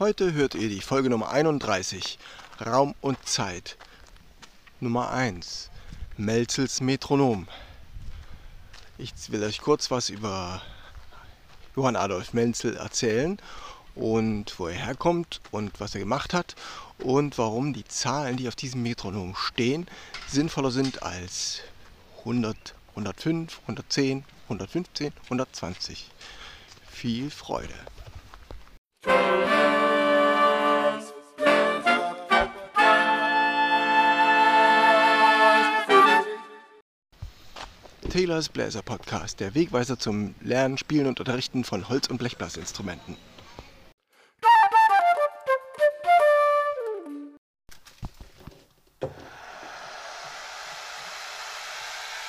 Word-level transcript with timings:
Heute 0.00 0.32
hört 0.32 0.54
ihr 0.54 0.70
die 0.70 0.80
Folge 0.80 1.10
Nummer 1.10 1.28
31, 1.28 2.18
Raum 2.64 2.94
und 3.02 3.18
Zeit. 3.28 3.76
Nummer 4.80 5.10
1, 5.10 5.68
Melzels 6.16 6.80
Metronom. 6.80 7.46
Ich 8.96 9.12
will 9.28 9.44
euch 9.44 9.60
kurz 9.60 9.90
was 9.90 10.08
über 10.08 10.62
Johann 11.76 11.96
Adolf 11.96 12.32
Menzel 12.32 12.78
erzählen 12.78 13.38
und 13.94 14.58
wo 14.58 14.68
er 14.68 14.86
herkommt 14.86 15.42
und 15.50 15.78
was 15.80 15.92
er 15.94 16.00
gemacht 16.00 16.32
hat 16.32 16.56
und 17.00 17.36
warum 17.36 17.74
die 17.74 17.84
Zahlen, 17.84 18.38
die 18.38 18.48
auf 18.48 18.56
diesem 18.56 18.82
Metronom 18.82 19.36
stehen, 19.36 19.86
sinnvoller 20.26 20.70
sind 20.70 21.02
als 21.02 21.60
100, 22.20 22.74
105, 22.92 23.60
110, 23.64 24.24
115, 24.44 25.12
120. 25.24 26.10
Viel 26.90 27.30
Freude! 27.30 27.74
Taylors 38.10 38.48
Bläser 38.48 38.82
Podcast, 38.82 39.38
der 39.38 39.54
Wegweiser 39.54 39.96
zum 39.96 40.34
Lernen, 40.40 40.78
Spielen 40.78 41.06
und 41.06 41.20
Unterrichten 41.20 41.62
von 41.62 41.88
Holz- 41.88 42.08
und 42.08 42.18
Blechblasinstrumenten. 42.18 43.16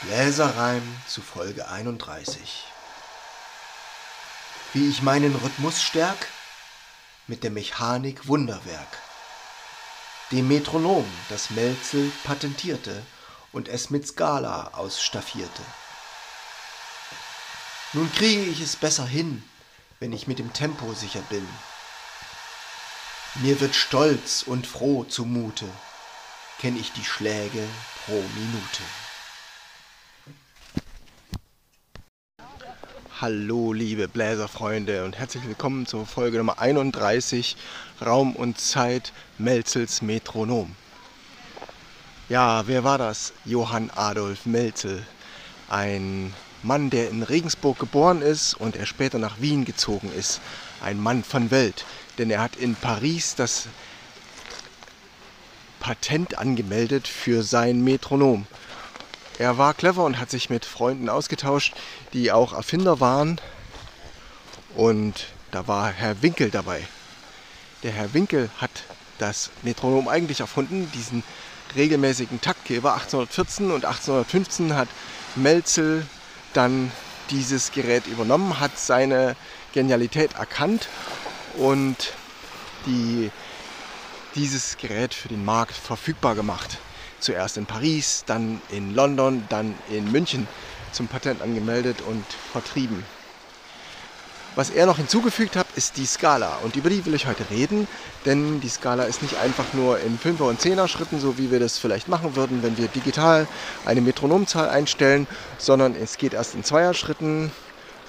Bläserreim 0.02 0.84
zu 1.08 1.22
Folge 1.22 1.68
31. 1.68 2.66
Wie 4.74 4.88
ich 4.88 5.02
meinen 5.02 5.34
Rhythmus 5.36 5.82
stärk? 5.82 6.28
Mit 7.26 7.44
der 7.44 7.50
Mechanik 7.50 8.28
Wunderwerk. 8.28 9.00
Dem 10.32 10.48
Metronom, 10.48 11.06
das 11.30 11.50
Melzel 11.50 12.12
patentierte 12.24 13.02
und 13.52 13.68
es 13.68 13.90
mit 13.90 14.08
Skala 14.08 14.72
ausstaffierte. 14.74 15.62
Nun 17.94 18.12
kriege 18.14 18.44
ich 18.44 18.62
es 18.62 18.76
besser 18.76 19.06
hin, 19.06 19.44
wenn 20.00 20.14
ich 20.14 20.28
mit 20.28 20.40
dem 20.40 20.54
Tempo 20.54 20.94
sicher 20.94 21.22
bin. 21.30 21.48
Mir 23.36 23.60
wird 23.60 23.76
stolz 23.76 24.44
und 24.44 24.68
froh 24.68 25.04
zumute, 25.04 25.68
kenn 26.60 26.78
ich 26.80 26.92
die 26.94 27.04
Schläge 27.04 27.64
pro 28.06 28.14
Minute. 28.14 28.84
Hallo 33.22 33.72
liebe 33.72 34.08
Bläserfreunde 34.08 35.06
und 35.06 35.18
herzlich 35.18 35.46
willkommen 35.46 35.86
zur 35.86 36.08
Folge 36.08 36.40
Nummer 36.40 36.60
31 36.60 37.56
Raum 38.04 38.36
und 38.36 38.60
Zeit 38.60 39.14
Melzels 39.38 40.02
Metronom. 40.02 40.76
Ja, 42.32 42.66
wer 42.66 42.86
war 42.86 42.98
das? 42.98 43.34
Johann 43.44 43.90
Adolf 43.94 44.46
Melzel. 44.46 45.06
Ein 45.68 46.34
Mann, 46.64 46.90
der 46.90 47.10
in 47.10 47.24
Regensburg 47.24 47.78
geboren 47.78 48.22
ist 48.22 48.54
und 48.54 48.78
er 48.78 48.86
später 48.86 49.20
nach 49.20 49.42
Wien 49.42 49.66
gezogen 49.66 50.10
ist. 50.18 50.40
Ein 50.82 50.98
Mann 50.98 51.26
von 51.26 51.52
Welt, 51.52 51.84
denn 52.18 52.32
er 52.32 52.40
hat 52.42 52.56
in 52.56 52.76
Paris 52.76 53.36
das 53.36 53.68
Patent 55.82 56.38
angemeldet 56.38 57.06
für 57.06 57.44
sein 57.44 57.84
Metronom. 57.84 58.48
Er 59.38 59.58
war 59.58 59.74
clever 59.74 60.06
und 60.06 60.18
hat 60.18 60.30
sich 60.30 60.50
mit 60.50 60.64
Freunden 60.64 61.10
ausgetauscht, 61.10 61.74
die 62.14 62.32
auch 62.32 62.54
Erfinder 62.54 63.02
waren. 63.02 63.42
Und 64.78 65.28
da 65.52 65.68
war 65.68 65.92
Herr 65.92 66.22
Winkel 66.22 66.50
dabei. 66.50 66.88
Der 67.84 67.92
Herr 67.92 68.14
Winkel 68.14 68.50
hat 68.58 68.72
das 69.18 69.50
Metronom 69.64 70.08
eigentlich 70.08 70.40
erfunden, 70.40 70.90
diesen 70.94 71.26
regelmäßigen 71.76 72.42
Taktgeber 72.42 72.94
1814 72.94 73.72
und 73.72 73.86
1815 73.86 74.76
hat 74.76 74.88
Melzel 75.36 76.06
dann 76.54 76.92
dieses 77.30 77.72
Gerät 77.72 78.08
übernommen, 78.08 78.60
hat 78.60 78.78
seine 78.78 79.36
Genialität 79.74 80.34
erkannt 80.34 80.90
und 81.58 82.14
die, 82.86 83.32
dieses 84.36 84.78
Gerät 84.78 85.14
für 85.14 85.30
den 85.30 85.46
Markt 85.46 85.74
verfügbar 85.74 86.36
gemacht. 86.36 86.80
Zuerst 87.20 87.58
in 87.58 87.66
Paris, 87.66 88.24
dann 88.26 88.62
in 88.70 88.94
London, 88.94 89.46
dann 89.50 89.76
in 89.90 90.12
München 90.12 90.48
zum 90.92 91.08
Patent 91.08 91.42
angemeldet 91.42 92.02
und 92.02 92.26
vertrieben. 92.52 93.04
Was 94.56 94.70
er 94.70 94.86
noch 94.86 94.98
hinzugefügt 94.98 95.56
hat, 95.56 95.68
ist 95.76 95.96
die 95.96 96.06
Skala. 96.06 96.58
Und 96.64 96.76
über 96.76 96.90
die 96.90 97.06
will 97.06 97.14
ich 97.14 97.26
heute 97.26 97.50
reden, 97.50 97.88
denn 98.26 98.60
die 98.60 98.68
Skala 98.68 99.04
ist 99.04 99.22
nicht 99.22 99.38
einfach 99.38 99.74
nur 99.74 100.00
in 100.02 100.20
5er 100.20 100.44
und 100.44 100.60
10er 100.60 100.90
Schritten, 100.90 101.22
so 101.22 101.38
wie 101.38 101.52
wir 101.52 101.60
das 101.62 101.78
vielleicht 101.78 102.10
machen 102.10 102.36
würden, 102.36 102.62
wenn 102.62 102.78
wir 102.78 102.90
digital 102.90 103.48
eine 103.86 104.02
Metronomzahl 104.02 104.68
einstellen, 104.68 105.26
sondern 105.58 105.96
es 105.96 106.18
geht 106.18 106.34
erst 106.34 106.56
in 106.56 106.66
Zweier 106.66 106.94
Schritten 106.94 107.50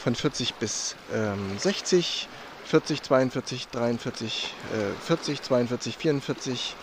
von 0.03 0.16
40 0.16 0.54
bis 0.54 0.97
ähm, 1.14 1.56
60, 1.58 2.28
40, 2.64 3.03
42, 3.03 3.69
43, 3.69 4.54
äh, 4.72 5.06
40, 5.06 5.42
42, 5.42 5.97
44 5.97 6.74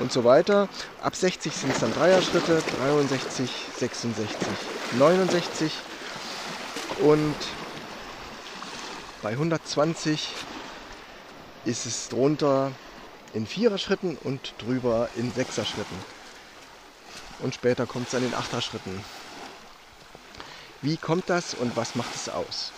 und 0.00 0.10
so 0.10 0.24
weiter. 0.24 0.68
Ab 1.02 1.14
60 1.14 1.52
sind 1.52 1.72
es 1.72 1.78
dann 1.78 1.92
Dreier-Schritte, 1.94 2.62
63, 2.80 3.50
66, 3.78 4.36
69 4.98 5.72
und 7.00 7.34
bei 9.22 9.30
120 9.30 10.28
ist 11.64 11.86
es 11.86 12.08
drunter 12.08 12.72
in 13.32 13.46
Vierer-Schritten 13.46 14.16
und 14.16 14.54
drüber 14.58 15.08
in 15.16 15.32
Sechser-Schritten. 15.32 15.96
Und 17.40 17.54
später 17.54 17.86
kommt 17.86 18.08
es 18.08 18.14
an 18.14 18.22
den 18.22 18.34
Achter-Schritten. 18.34 19.04
Wie 20.82 20.96
kommt 20.96 21.28
das 21.28 21.54
und 21.54 21.76
was 21.76 21.94
macht 21.94 22.14
es 22.14 22.28
aus? 22.28 22.72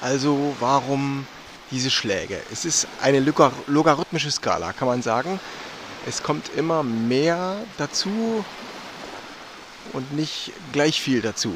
Also 0.00 0.56
warum 0.60 1.26
diese 1.70 1.90
Schläge? 1.90 2.40
Es 2.52 2.64
ist 2.64 2.86
eine 3.00 3.20
logarithmische 3.20 4.30
Skala, 4.30 4.72
kann 4.72 4.88
man 4.88 5.02
sagen. 5.02 5.40
Es 6.06 6.22
kommt 6.22 6.50
immer 6.56 6.82
mehr 6.82 7.56
dazu 7.76 8.44
und 9.92 10.12
nicht 10.12 10.52
gleich 10.72 11.00
viel 11.00 11.20
dazu, 11.20 11.52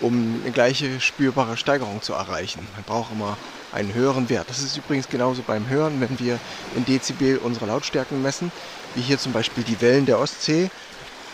um 0.00 0.40
eine 0.42 0.52
gleiche 0.52 1.00
spürbare 1.00 1.56
Steigerung 1.56 2.02
zu 2.02 2.12
erreichen. 2.14 2.66
Man 2.74 2.84
braucht 2.84 3.12
immer 3.12 3.36
einen 3.72 3.92
höheren 3.92 4.28
Wert. 4.28 4.48
Das 4.48 4.60
ist 4.60 4.76
übrigens 4.76 5.08
genauso 5.08 5.42
beim 5.42 5.68
Hören, 5.68 6.00
wenn 6.00 6.18
wir 6.18 6.38
in 6.74 6.84
Dezibel 6.84 7.38
unsere 7.38 7.66
Lautstärken 7.66 8.22
messen, 8.22 8.50
wie 8.94 9.02
hier 9.02 9.18
zum 9.18 9.32
Beispiel 9.32 9.64
die 9.64 9.80
Wellen 9.80 10.06
der 10.06 10.18
Ostsee, 10.18 10.70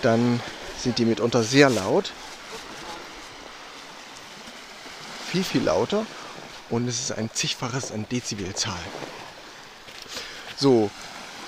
dann 0.03 0.41
sind 0.79 0.99
die 0.99 1.05
mitunter 1.05 1.45
sehr 1.45 1.71
laut. 1.71 2.13
Viel, 5.31 5.45
viel 5.45 5.63
lauter 5.63 6.05
und 6.73 6.89
es 6.89 6.99
ist 6.99 7.13
ein 7.13 7.31
zigfaches 7.33 7.93
an 7.93 8.07
Dezibelzahl. 8.11 8.81
So, 10.57 10.91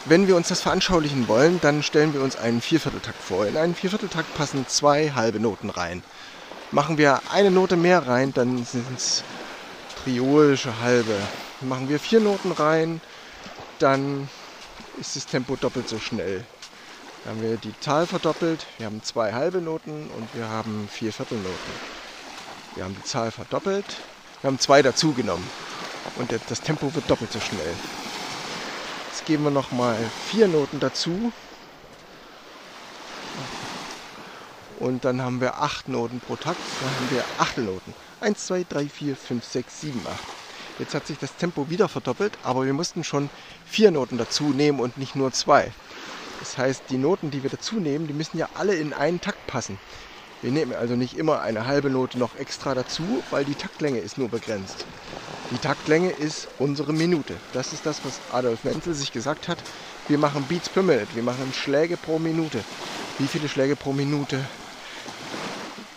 wenn 0.04 0.28
wir 0.28 0.36
uns 0.36 0.48
das 0.48 0.60
veranschaulichen 0.60 1.28
wollen, 1.28 1.60
dann 1.62 1.82
stellen 1.82 2.12
wir 2.12 2.20
uns 2.20 2.36
einen 2.36 2.60
Viervierteltakt 2.60 3.20
vor. 3.20 3.46
In 3.46 3.56
einen 3.56 3.74
Viervierteltakt 3.74 4.34
passen 4.34 4.66
zwei 4.68 5.12
halbe 5.12 5.40
Noten 5.40 5.70
rein. 5.70 6.02
Machen 6.72 6.98
wir 6.98 7.22
eine 7.32 7.50
Note 7.50 7.76
mehr 7.76 8.06
rein, 8.06 8.34
dann 8.34 8.66
sind 8.66 8.84
es 8.94 9.24
triolische 10.04 10.80
halbe. 10.80 11.16
Machen 11.62 11.88
wir 11.88 11.98
vier 11.98 12.20
Noten 12.20 12.52
rein, 12.52 13.00
dann 13.78 14.28
ist 15.00 15.16
das 15.16 15.26
Tempo 15.26 15.56
doppelt 15.56 15.88
so 15.88 15.98
schnell. 15.98 16.44
Dann 17.24 17.36
haben 17.36 17.42
wir 17.42 17.56
die 17.56 17.78
Zahl 17.80 18.06
verdoppelt, 18.06 18.66
wir 18.76 18.86
haben 18.86 19.02
zwei 19.02 19.32
halbe 19.32 19.62
Noten 19.62 20.10
und 20.14 20.34
wir 20.34 20.48
haben 20.48 20.86
vier 20.92 21.14
Viertelnoten. 21.14 21.72
Wir 22.74 22.84
haben 22.84 22.94
die 22.94 23.04
Zahl 23.04 23.30
verdoppelt, 23.30 23.86
wir 24.44 24.48
haben 24.50 24.58
zwei 24.58 24.82
dazugenommen 24.82 25.42
und 26.16 26.30
das 26.50 26.60
Tempo 26.60 26.94
wird 26.94 27.08
doppelt 27.08 27.32
so 27.32 27.40
schnell. 27.40 27.72
Jetzt 29.10 29.24
geben 29.24 29.44
wir 29.44 29.50
noch 29.50 29.72
mal 29.72 29.96
vier 30.30 30.48
Noten 30.48 30.80
dazu 30.80 31.32
und 34.80 35.06
dann 35.06 35.22
haben 35.22 35.40
wir 35.40 35.62
acht 35.62 35.88
Noten 35.88 36.20
pro 36.20 36.36
Takt. 36.36 36.58
Dann 36.82 36.90
haben 36.90 37.10
wir 37.10 37.24
Achtelnoten. 37.38 37.94
1, 38.20 38.46
2, 38.46 38.66
3, 38.68 38.86
4, 38.86 39.16
5, 39.16 39.44
6, 39.46 39.80
7, 39.80 40.00
8. 40.06 40.18
Jetzt 40.78 40.94
hat 40.94 41.06
sich 41.06 41.16
das 41.16 41.34
Tempo 41.36 41.70
wieder 41.70 41.88
verdoppelt, 41.88 42.36
aber 42.42 42.66
wir 42.66 42.74
mussten 42.74 43.02
schon 43.02 43.30
vier 43.64 43.92
Noten 43.92 44.18
dazu 44.18 44.50
nehmen 44.50 44.78
und 44.78 44.98
nicht 44.98 45.16
nur 45.16 45.32
zwei. 45.32 45.72
Das 46.40 46.58
heißt, 46.58 46.82
die 46.90 46.98
Noten, 46.98 47.30
die 47.30 47.42
wir 47.42 47.48
dazu 47.48 47.76
nehmen, 47.76 48.08
die 48.08 48.12
müssen 48.12 48.36
ja 48.36 48.50
alle 48.52 48.74
in 48.74 48.92
einen 48.92 49.22
Takt 49.22 49.46
passen. 49.46 49.78
Wir 50.44 50.52
nehmen 50.52 50.74
also 50.74 50.94
nicht 50.94 51.16
immer 51.16 51.40
eine 51.40 51.66
halbe 51.66 51.88
Note 51.88 52.18
noch 52.18 52.36
extra 52.36 52.74
dazu, 52.74 53.22
weil 53.30 53.46
die 53.46 53.54
Taktlänge 53.54 54.00
ist 54.00 54.18
nur 54.18 54.28
begrenzt. 54.28 54.84
Die 55.50 55.56
Taktlänge 55.56 56.10
ist 56.10 56.48
unsere 56.58 56.92
Minute. 56.92 57.34
Das 57.54 57.72
ist 57.72 57.86
das, 57.86 58.04
was 58.04 58.20
Adolf 58.30 58.62
Menzel 58.62 58.92
sich 58.92 59.10
gesagt 59.10 59.48
hat. 59.48 59.56
Wir 60.06 60.18
machen 60.18 60.44
Beats 60.46 60.68
per 60.68 60.82
Minute, 60.82 61.06
wir 61.14 61.22
machen 61.22 61.50
Schläge 61.54 61.96
pro 61.96 62.18
Minute. 62.18 62.62
Wie 63.18 63.26
viele 63.26 63.48
Schläge 63.48 63.74
pro 63.74 63.94
Minute 63.94 64.38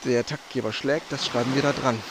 der 0.06 0.26
Taktgeber 0.26 0.72
schlägt, 0.72 1.12
das 1.12 1.26
schreiben 1.26 1.54
wir 1.54 1.62
da 1.62 1.74
dran. 1.74 2.02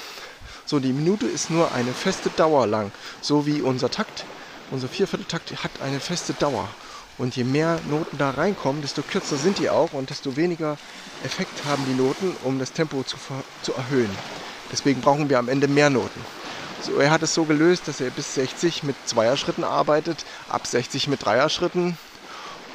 So, 0.67 0.79
die 0.79 0.93
Minute 0.93 1.25
ist 1.25 1.49
nur 1.49 1.73
eine 1.73 1.95
feste 1.95 2.29
Dauer 2.29 2.67
lang, 2.67 2.93
so 3.23 3.47
wie 3.47 3.63
unser 3.63 3.91
Takt. 3.91 4.27
Unser 4.71 4.89
Viervierteltakt 4.89 5.65
hat 5.65 5.71
eine 5.83 6.01
feste 6.01 6.35
Dauer. 6.35 6.69
Und 7.19 7.35
je 7.35 7.45
mehr 7.45 7.81
Noten 7.89 8.19
da 8.19 8.31
reinkommen, 8.31 8.83
desto 8.83 9.03
kürzer 9.03 9.37
sind 9.37 9.59
die 9.59 9.71
auch 9.71 9.93
und 9.93 10.11
desto 10.11 10.37
weniger 10.37 10.77
Effekt 11.23 11.65
haben 11.65 11.85
die 11.87 11.95
Noten, 11.95 12.37
um 12.37 12.59
das 12.59 12.73
Tempo 12.73 13.03
zu, 13.05 13.17
zu 13.63 13.73
erhöhen. 13.73 14.15
Deswegen 14.71 15.01
brauchen 15.01 15.31
wir 15.31 15.39
am 15.39 15.49
Ende 15.49 15.67
mehr 15.67 15.89
Noten. 15.89 16.21
So, 16.83 16.99
er 16.99 17.11
hat 17.11 17.23
es 17.23 17.33
so 17.33 17.45
gelöst, 17.47 17.89
dass 17.89 18.01
er 18.01 18.11
bis 18.11 18.35
60 18.35 18.83
mit 18.83 18.97
Zweierschritten 19.07 19.65
arbeitet, 19.65 20.25
ab 20.49 20.67
60 20.67 21.09
mit 21.09 21.25
Dreierschritten 21.25 21.97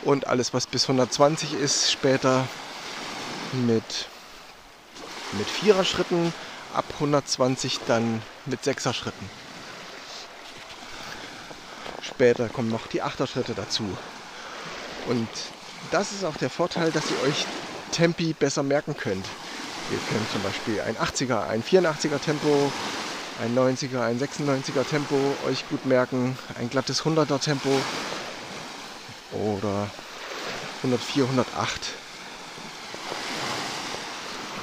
und 0.01 0.27
alles, 0.27 0.53
was 0.53 0.65
bis 0.65 0.83
120 0.85 1.53
ist, 1.53 1.91
später 1.91 2.47
mit, 3.51 4.09
mit 5.31 5.49
Viererschritten, 5.51 6.33
ab 6.73 6.85
120 6.95 7.77
dann 7.85 8.23
mit 8.45 8.63
Sechser-Schritten. 8.63 9.29
Später 12.01 12.49
kommen 12.49 12.69
noch 12.69 12.87
die 12.87 13.01
Achterschritte 13.03 13.53
dazu. 13.53 13.97
Und 15.07 15.27
das 15.91 16.11
ist 16.11 16.23
auch 16.23 16.35
der 16.37 16.49
Vorteil, 16.49 16.91
dass 16.91 17.09
ihr 17.09 17.19
euch 17.19 17.45
Tempi 17.91 18.33
besser 18.33 18.63
merken 18.63 18.95
könnt. 18.95 19.25
Ihr 19.89 19.99
könnt 19.99 20.29
zum 20.29 20.41
Beispiel 20.43 20.79
ein 20.81 20.95
80er, 20.95 21.47
ein 21.47 21.63
84er 21.63 22.19
Tempo, 22.19 22.71
ein 23.41 23.57
90er, 23.57 24.01
ein 24.01 24.17
96er 24.17 24.85
Tempo 24.85 25.35
euch 25.45 25.67
gut 25.67 25.85
merken, 25.85 26.37
ein 26.55 26.69
glattes 26.69 27.01
100er 27.03 27.39
Tempo 27.39 27.69
oder 29.31 29.89
104, 30.77 31.23
108. 31.23 31.97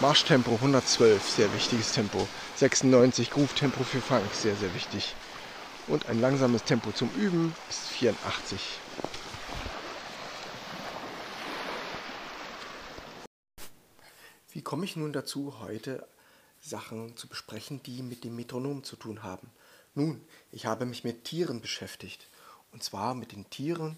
Marschtempo 0.00 0.54
112, 0.54 1.28
sehr 1.28 1.52
wichtiges 1.52 1.90
Tempo. 1.92 2.28
96 2.54 3.30
Groove 3.30 3.52
Tempo 3.54 3.82
für 3.82 4.00
Funk, 4.00 4.32
sehr, 4.32 4.54
sehr 4.54 4.72
wichtig. 4.72 5.16
Und 5.88 6.06
ein 6.06 6.18
langsames 6.18 6.62
Tempo 6.62 6.92
zum 6.92 7.10
Üben 7.10 7.56
ist 7.68 7.88
84. 7.88 8.60
Wie 14.58 14.64
komme 14.64 14.86
ich 14.86 14.96
nun 14.96 15.12
dazu, 15.12 15.60
heute 15.60 16.04
Sachen 16.60 17.16
zu 17.16 17.28
besprechen, 17.28 17.80
die 17.84 18.02
mit 18.02 18.24
dem 18.24 18.34
Metronom 18.34 18.82
zu 18.82 18.96
tun 18.96 19.22
haben? 19.22 19.48
Nun, 19.94 20.20
ich 20.50 20.66
habe 20.66 20.84
mich 20.84 21.04
mit 21.04 21.22
Tieren 21.22 21.60
beschäftigt. 21.60 22.26
Und 22.72 22.82
zwar 22.82 23.14
mit 23.14 23.30
den 23.30 23.48
Tieren 23.50 23.94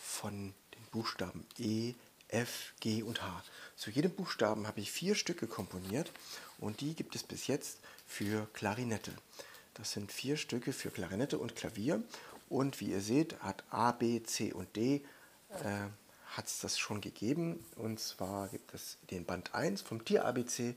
von 0.00 0.54
den 0.76 0.84
Buchstaben 0.92 1.44
E, 1.58 1.94
F, 2.28 2.72
G 2.78 3.02
und 3.02 3.22
H. 3.22 3.42
Zu 3.74 3.90
jedem 3.90 4.12
Buchstaben 4.12 4.68
habe 4.68 4.78
ich 4.78 4.92
vier 4.92 5.16
Stücke 5.16 5.48
komponiert 5.48 6.12
und 6.58 6.80
die 6.80 6.94
gibt 6.94 7.16
es 7.16 7.24
bis 7.24 7.48
jetzt 7.48 7.80
für 8.06 8.46
Klarinette. 8.52 9.10
Das 9.74 9.90
sind 9.90 10.12
vier 10.12 10.36
Stücke 10.36 10.72
für 10.72 10.90
Klarinette 10.90 11.36
und 11.36 11.56
Klavier. 11.56 12.00
Und 12.48 12.80
wie 12.80 12.92
ihr 12.92 13.00
seht, 13.00 13.40
hat 13.40 13.64
A, 13.70 13.90
B, 13.90 14.22
C 14.22 14.52
und 14.52 14.76
D 14.76 15.04
äh, 15.48 15.88
hat 16.36 16.46
es 16.46 16.60
das 16.60 16.78
schon 16.78 17.00
gegeben. 17.00 17.64
Und 17.76 18.00
zwar 18.00 18.48
gibt 18.48 18.74
es 18.74 18.98
den 19.10 19.24
Band 19.24 19.54
1 19.54 19.82
vom 19.82 20.04
Tier 20.04 20.24
ABC, 20.24 20.74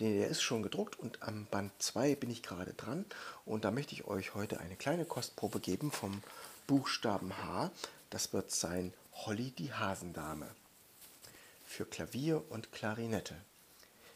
der 0.00 0.28
ist 0.28 0.40
schon 0.40 0.62
gedruckt 0.62 0.98
und 0.98 1.22
am 1.22 1.44
Band 1.46 1.72
2 1.78 2.14
bin 2.14 2.30
ich 2.30 2.42
gerade 2.42 2.72
dran. 2.72 3.04
Und 3.44 3.64
da 3.64 3.70
möchte 3.70 3.94
ich 3.94 4.06
euch 4.06 4.34
heute 4.34 4.60
eine 4.60 4.76
kleine 4.76 5.04
Kostprobe 5.04 5.60
geben 5.60 5.90
vom 5.90 6.22
Buchstaben 6.66 7.36
H. 7.36 7.70
Das 8.08 8.32
wird 8.32 8.50
sein 8.50 8.94
Holly 9.12 9.50
die 9.50 9.72
Hasendame 9.72 10.48
für 11.66 11.84
Klavier 11.84 12.42
und 12.48 12.72
Klarinette. 12.72 13.36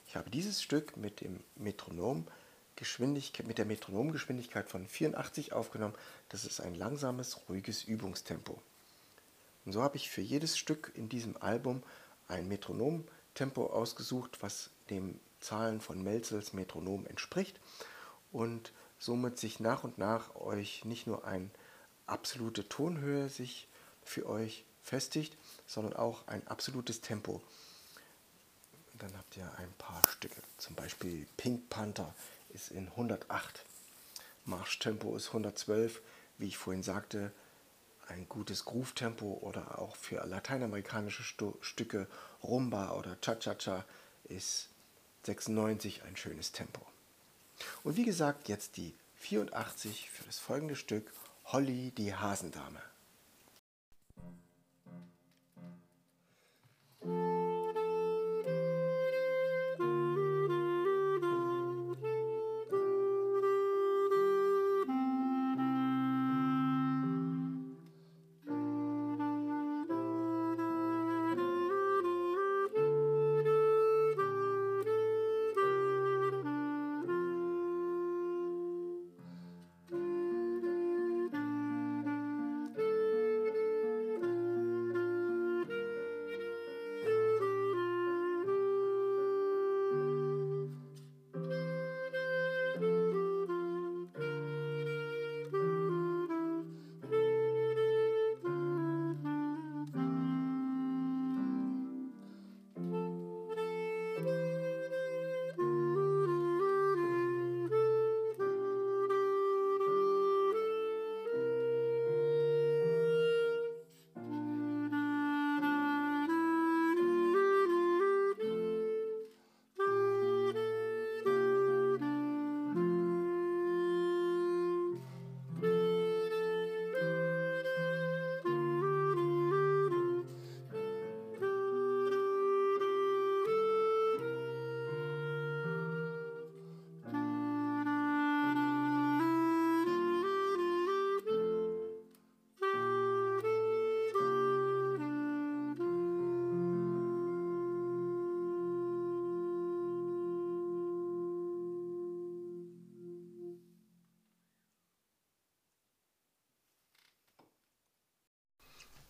Ich 0.09 0.17
habe 0.17 0.31
dieses 0.31 0.63
Stück 0.63 0.97
mit 0.97 1.21
dem 1.21 1.41
Metronom 1.57 2.27
mit 3.47 3.59
der 3.59 3.65
Metronomgeschwindigkeit 3.67 4.69
von 4.69 4.89
84 4.89 5.53
aufgenommen. 5.53 5.95
Das 6.29 6.45
ist 6.45 6.61
ein 6.61 6.75
langsames, 6.75 7.49
ruhiges 7.49 7.85
Übungstempo. 7.85 8.61
Und 9.65 9.73
so 9.73 9.83
habe 9.83 9.97
ich 9.97 10.11
für 10.11 10.21
jedes 10.21 10.59
Stück 10.59 10.93
in 10.95 11.09
diesem 11.09 11.37
Album 11.37 11.83
ein 12.29 12.49
Metronomtempo 12.49 13.67
ausgesucht, 13.67 14.39
was 14.43 14.71
dem 14.91 15.19
Zahlen 15.41 15.81
von 15.81 16.03
Melzels 16.03 16.53
Metronom 16.53 17.07
entspricht 17.07 17.61
und 18.33 18.73
somit 18.99 19.39
sich 19.39 19.61
nach 19.61 19.85
und 19.85 19.99
nach 19.99 20.35
euch 20.37 20.85
nicht 20.85 21.07
nur 21.07 21.25
eine 21.25 21.51
absolute 22.07 22.69
Tonhöhe 22.69 23.29
sich 23.29 23.69
für 24.03 24.27
euch 24.27 24.65
festigt, 24.83 25.37
sondern 25.67 25.95
auch 25.95 26.27
ein 26.29 26.47
absolutes 26.49 27.01
Tempo. 27.01 27.43
Dann 28.99 29.17
habt 29.17 29.37
ihr 29.37 29.51
ein 29.59 29.73
paar 29.79 30.03
Stücke, 30.09 30.41
zum 30.59 30.77
Beispiel 30.77 31.27
Pink 31.37 31.69
Panther 31.69 32.15
ist 32.51 32.71
in 32.71 32.89
108, 32.89 33.65
Marschtempo 34.45 35.17
ist 35.17 35.29
112, 35.29 36.01
wie 36.39 36.47
ich 36.47 36.57
vorhin 36.57 36.83
sagte, 36.83 37.33
ein 38.09 38.29
gutes 38.29 38.65
Groove-Tempo 38.65 39.39
oder 39.43 39.79
auch 39.79 39.97
für 39.97 40.25
lateinamerikanische 40.27 41.23
Stu 41.23 41.55
Stücke 41.61 42.09
Rumba 42.43 42.93
oder 42.93 43.21
Cha-Cha-Cha 43.21 43.85
ist 44.25 44.71
96 45.25 46.05
ein 46.05 46.17
schönes 46.17 46.53
Tempo. 46.53 46.81
Und 47.83 47.97
wie 47.97 48.05
gesagt, 48.05 48.49
jetzt 48.49 48.77
die 48.77 48.95
84 49.17 50.11
für 50.11 50.25
das 50.25 50.39
folgende 50.39 50.77
Stück 50.77 51.13
Holly 51.47 51.93
die 51.93 52.15
Hasendame. 52.15 52.83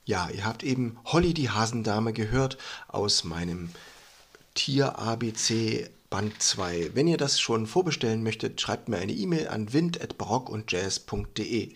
Ja, 0.07 0.29
ihr 0.29 0.45
habt 0.45 0.63
eben 0.63 0.99
Holly 1.07 1.33
die 1.33 1.49
Hasendame 1.49 2.13
gehört 2.13 2.59
aus 2.89 3.25
meinem 3.25 3.71
Tier 4.53 4.99
ABC 4.99 5.89
Band 6.11 6.43
2. 6.43 6.91
Wenn 6.95 7.09
ihr 7.09 7.17
das 7.17 7.41
schon 7.41 7.67
vorbestellen 7.67 8.23
möchtet, 8.23 8.61
schreibt 8.61 8.91
mir 8.91 8.99
eine 8.99 9.13
E-Mail 9.13 9.49
an 9.49 9.73
wind.barockundjazz.de 9.73 11.73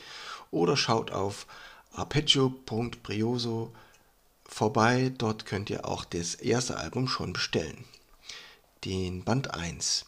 oder 0.51 0.77
schaut 0.77 1.11
auf 1.11 1.47
arpeggio.brioso 1.93 3.73
vorbei. 4.45 5.11
Dort 5.17 5.47
könnt 5.47 5.71
ihr 5.71 5.87
auch 5.87 6.05
das 6.05 6.35
erste 6.35 6.77
Album 6.77 7.09
schon 7.09 7.33
bestellen. 7.33 7.87
Den 8.85 9.25
Band 9.25 9.55
1. 9.55 10.05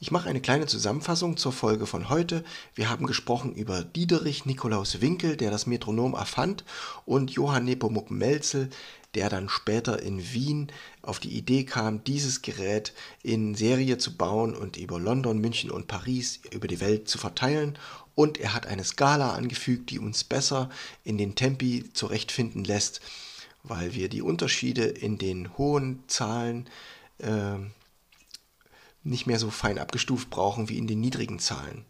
Ich 0.00 0.10
mache 0.10 0.28
eine 0.28 0.40
kleine 0.40 0.66
Zusammenfassung 0.66 1.36
zur 1.36 1.52
Folge 1.52 1.86
von 1.86 2.08
heute. 2.08 2.44
Wir 2.74 2.90
haben 2.90 3.06
gesprochen 3.06 3.54
über 3.54 3.82
Diederich 3.82 4.44
Nikolaus 4.44 5.00
Winkel, 5.00 5.36
der 5.36 5.50
das 5.50 5.66
Metronom 5.66 6.14
erfand, 6.14 6.64
und 7.06 7.30
Johann 7.30 7.64
Nepomuk 7.64 8.10
Melzel, 8.10 8.70
der 9.14 9.28
dann 9.28 9.48
später 9.48 10.02
in 10.02 10.32
Wien 10.32 10.72
auf 11.02 11.20
die 11.20 11.36
Idee 11.36 11.64
kam, 11.64 12.02
dieses 12.04 12.42
Gerät 12.42 12.92
in 13.22 13.54
Serie 13.54 13.98
zu 13.98 14.16
bauen 14.16 14.54
und 14.54 14.76
über 14.76 14.98
London, 14.98 15.38
München 15.38 15.70
und 15.70 15.86
Paris 15.86 16.40
über 16.50 16.68
die 16.68 16.80
Welt 16.80 17.08
zu 17.08 17.18
verteilen. 17.18 17.78
Und 18.14 18.38
er 18.38 18.54
hat 18.54 18.66
eine 18.66 18.84
Skala 18.84 19.32
angefügt, 19.32 19.90
die 19.90 19.98
uns 19.98 20.24
besser 20.24 20.70
in 21.02 21.18
den 21.18 21.34
Tempi 21.34 21.90
zurechtfinden 21.92 22.64
lässt, 22.64 23.00
weil 23.62 23.94
wir 23.94 24.08
die 24.08 24.22
Unterschiede 24.22 24.84
in 24.84 25.18
den 25.18 25.56
hohen 25.56 26.02
Zahlen 26.06 26.68
äh, 27.18 27.56
nicht 29.04 29.26
mehr 29.26 29.38
so 29.38 29.50
fein 29.50 29.78
abgestuft 29.78 30.30
brauchen 30.30 30.68
wie 30.68 30.78
in 30.78 30.86
den 30.86 31.00
niedrigen 31.00 31.38
Zahlen. 31.38 31.84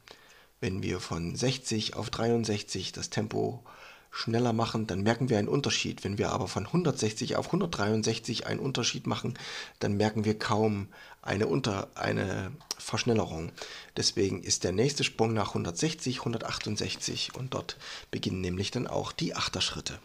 Wenn 0.61 0.83
wir 0.83 1.01
von 1.01 1.35
60 1.35 1.95
auf 1.95 2.11
63 2.11 2.93
das 2.93 3.11
Tempo 3.11 3.63
schneller 4.11 4.53
machen, 4.53 4.87
dann 4.87 5.03
merken 5.03 5.29
wir 5.29 5.39
einen 5.39 5.49
Unterschied. 5.49 6.05
Wenn 6.05 6.19
wir 6.19 6.31
aber 6.31 6.49
von 6.49 6.67
160 6.67 7.37
auf 7.37 7.47
163 7.47 8.47
einen 8.47 8.61
Unterschied 8.61 9.07
machen, 9.07 9.35
dann 9.81 9.97
merken 9.97 10.25
wir 10.25 10.39
kaum 10.39 10.89
eine, 11.21 11.49
Unter 11.49 11.89
eine 11.97 12.53
Verschnellerung. 12.79 13.51
Deswegen 13.97 14.43
ist 14.43 14.65
der 14.65 14.73
nächste 14.73 15.05
Sprung 15.05 15.33
nach 15.35 15.49
160 15.49 16.21
168 16.21 17.35
und 17.35 17.55
dort 17.55 17.77
beginnen 18.11 18.41
nämlich 18.41 18.71
dann 18.71 18.87
auch 18.87 19.13
die 19.13 19.35
Achterschritte. 19.35 19.99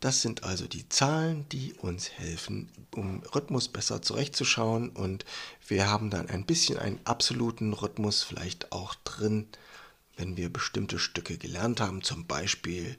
Das 0.00 0.22
sind 0.22 0.44
also 0.44 0.68
die 0.68 0.88
Zahlen, 0.88 1.48
die 1.50 1.74
uns 1.74 2.10
helfen, 2.10 2.70
um 2.94 3.22
Rhythmus 3.34 3.68
besser 3.68 4.00
zurechtzuschauen 4.00 4.90
und 4.90 5.24
wir 5.66 5.88
haben 5.90 6.10
dann 6.10 6.28
ein 6.28 6.46
bisschen 6.46 6.78
einen 6.78 7.00
absoluten 7.04 7.72
Rhythmus 7.72 8.22
vielleicht 8.22 8.70
auch 8.70 8.94
drin, 9.04 9.48
wenn 10.16 10.36
wir 10.36 10.52
bestimmte 10.52 11.00
Stücke 11.00 11.36
gelernt 11.36 11.80
haben, 11.80 12.02
zum 12.02 12.26
Beispiel 12.26 12.96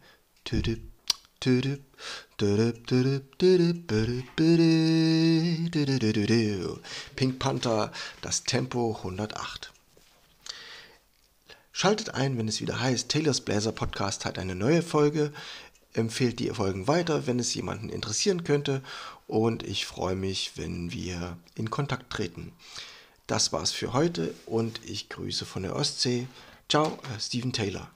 Pink 7.16 7.40
Panther, 7.40 7.94
das 8.22 8.44
Tempo 8.44 8.98
108. 8.98 9.72
Schaltet 11.72 12.14
ein, 12.14 12.38
wenn 12.38 12.50
es 12.50 12.60
wieder 12.60 12.82
heißt, 12.82 13.08
Taylors 13.08 13.40
Bläser 13.40 13.72
Podcast 13.72 14.26
hat 14.26 14.38
eine 14.38 14.54
neue 14.54 14.82
Folge. 14.82 15.32
Empfehlt 15.94 16.40
die 16.40 16.50
Folgen 16.50 16.88
weiter, 16.88 17.28
wenn 17.28 17.40
es 17.40 17.54
jemanden 17.54 17.90
interessieren 17.90 18.44
könnte. 18.44 18.82
Und 19.28 19.64
ich 19.64 19.86
freue 19.86 20.16
mich, 20.16 20.54
wenn 20.56 20.92
wir 20.92 21.38
in 21.56 21.70
Kontakt 21.70 22.10
treten. 22.12 22.52
Das 23.28 23.54
war's 23.54 23.72
für 23.72 23.94
heute 23.94 24.34
und 24.46 24.82
ich 24.86 25.10
grüße 25.10 25.46
von 25.46 25.64
der 25.64 25.76
Ostsee. 25.76 26.28
Ciao, 26.68 26.98
äh, 27.16 27.20
Steven 27.20 27.54
Taylor. 27.54 27.90